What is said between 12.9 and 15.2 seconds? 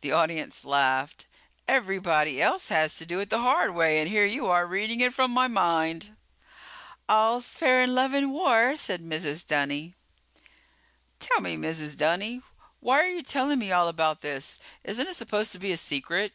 are you telling me about all this? Isn't it